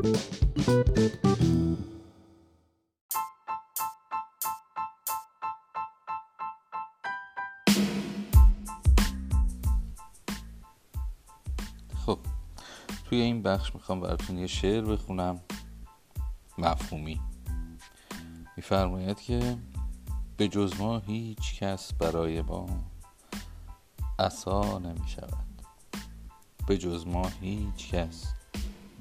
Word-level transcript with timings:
خب 0.00 0.06
توی 13.04 13.20
این 13.20 13.42
بخش 13.42 13.74
می‌خوام 13.74 14.00
براتون 14.00 14.38
یه 14.38 14.46
شعر 14.46 14.84
بخونم. 14.84 15.40
مفهومی. 16.58 17.20
میفرماید 18.56 19.20
که 19.20 19.58
به 20.36 20.48
جز 20.48 20.80
ما 20.80 20.98
هیچ 20.98 21.58
کس 21.58 21.92
برای 21.92 22.42
ما 22.42 22.66
اصا 24.18 24.78
نمی 24.78 25.08
شود 25.08 25.62
به 26.66 26.78
جز 26.78 27.06
ما 27.06 27.28
هیچ 27.40 27.90
کس 27.90 28.39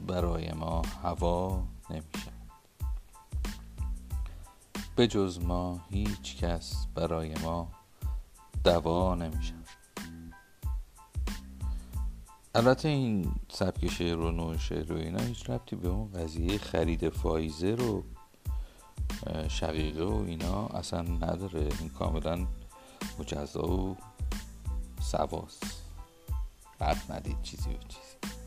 برای 0.07 0.51
ما 0.51 0.81
هوا 1.03 1.63
نمی 1.89 2.01
شود 2.13 2.33
به 4.95 5.07
جز 5.07 5.39
ما 5.39 5.79
هیچ 5.89 6.37
کس 6.37 6.87
برای 6.95 7.35
ما 7.43 7.71
دوا 8.63 9.15
نمی 9.15 9.43
شود 9.43 9.59
البته 12.55 12.89
این 12.89 13.31
سبک 13.49 13.87
شعر 13.87 14.17
و 14.17 14.31
نوع 14.31 14.57
شعر 14.57 14.93
و 14.93 14.95
اینا 14.95 15.19
هیچ 15.19 15.49
ربطی 15.49 15.75
به 15.75 15.87
اون 15.87 16.11
قضیه 16.11 16.57
خرید 16.57 17.09
فایزه 17.09 17.75
رو 17.75 18.03
شقیقه 19.47 20.03
و 20.03 20.23
اینا 20.27 20.67
اصلا 20.67 21.01
نداره. 21.01 21.69
این 21.79 21.89
کاملا 21.89 22.47
مجزا 23.19 23.67
و 23.67 23.97
سواس. 25.01 25.59
بد 26.79 26.97
ندید 27.09 27.41
چیزی 27.41 27.69
و 27.69 27.77
چیزی. 27.87 28.38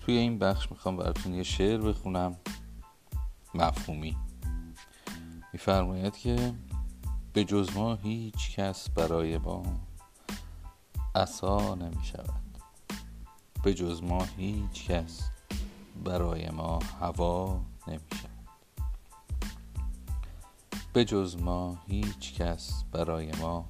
توی 0.00 0.16
این 0.16 0.38
بخش 0.38 0.70
می‌خوام 0.70 0.96
براتون 0.96 1.34
یه 1.34 1.42
شعر 1.42 1.80
بخونم. 1.80 2.36
مفهومی. 3.54 4.16
میفرماید 5.52 6.16
که 6.16 6.54
به 7.32 7.44
جز 7.44 7.76
ما 7.76 7.94
هیچ 7.94 8.56
کس 8.56 8.88
برای 8.90 9.38
ما 9.38 9.62
اصا 11.14 11.74
نمی 11.74 12.04
شود 12.04 12.40
به 13.62 13.74
جز 13.74 14.02
ما 14.02 14.24
هیچ 14.36 14.86
کس 14.86 15.30
برای 16.04 16.50
ما 16.50 16.78
هوا 17.00 17.60
نمی 17.86 18.00
شود 18.10 18.30
به 20.92 21.04
جز 21.04 21.36
ما 21.36 21.78
هیچ 21.86 22.34
کس 22.34 22.84
برای 22.92 23.32
ما 23.32 23.68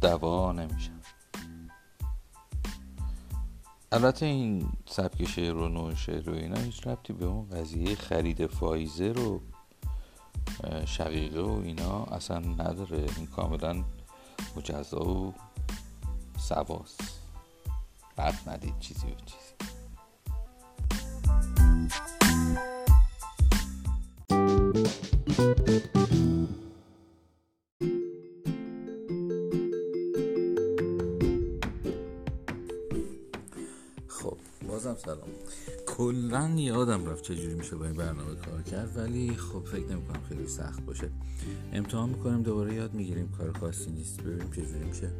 دوا 0.00 0.52
نمی 0.52 0.80
شود 0.80 1.19
البته 3.92 4.26
این 4.26 4.72
سبک 4.86 5.28
شعر 5.28 5.56
و 5.56 5.68
نوع 5.68 5.94
شعر 5.94 6.30
و 6.30 6.34
اینا 6.34 6.60
هیچ 6.60 6.86
ربطی 6.86 7.12
به 7.12 7.24
اون 7.26 7.48
قضیه 7.48 7.94
خرید 7.94 8.46
فایزه 8.46 9.12
رو 9.12 9.40
شقیقه 10.86 11.40
و 11.40 11.62
اینا 11.64 12.04
اصلا 12.04 12.38
نداره. 12.38 13.06
این 13.16 13.26
کاملا 13.26 13.84
مجزا 14.56 15.04
و 15.04 15.34
سواس 16.38 16.96
بد 18.18 18.34
ندید 18.46 18.78
چیزی 18.78 19.06
و 19.06 19.14
چیزی. 19.26 19.50
خب 25.36 26.09
بازم 34.70 34.96
سلام. 34.96 35.28
کلا 35.86 36.50
یادم 36.56 37.06
رفت 37.06 37.24
چجوری 37.24 37.54
میشه 37.54 37.76
با 37.76 37.84
این 37.84 37.94
برنامه 37.94 38.34
کار 38.34 38.62
کرد 38.62 38.96
ولی 38.96 39.34
خب 39.34 39.64
فکر 39.64 39.86
نمی 39.86 40.02
کنم 40.06 40.22
خیلی 40.28 40.46
سخت 40.46 40.86
باشه. 40.86 41.10
امتحان 41.72 42.08
می‌کنیم 42.08 42.42
دوباره 42.42 42.74
یاد 42.74 42.94
می‌گیریم 42.94 43.32
کار 43.38 43.52
خاصی 43.52 43.90
نیست. 43.90 44.20
ببینیم 44.20 44.50
چجوری 44.50 44.84
میشه. 44.84 45.10